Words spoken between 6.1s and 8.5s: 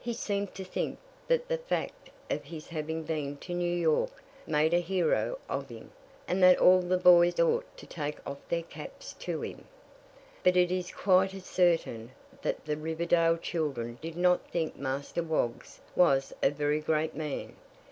and that all the boys ought to take off